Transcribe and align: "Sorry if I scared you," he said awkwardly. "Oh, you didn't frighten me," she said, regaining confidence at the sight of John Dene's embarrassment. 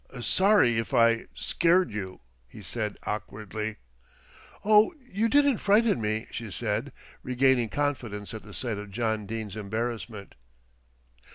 "Sorry 0.19 0.79
if 0.79 0.95
I 0.95 1.27
scared 1.35 1.91
you," 1.91 2.21
he 2.47 2.63
said 2.63 2.97
awkwardly. 3.03 3.75
"Oh, 4.65 4.95
you 4.99 5.29
didn't 5.29 5.59
frighten 5.59 6.01
me," 6.01 6.25
she 6.31 6.49
said, 6.49 6.91
regaining 7.21 7.69
confidence 7.69 8.33
at 8.33 8.41
the 8.41 8.55
sight 8.55 8.79
of 8.79 8.89
John 8.89 9.27
Dene's 9.27 9.55
embarrassment. 9.55 10.33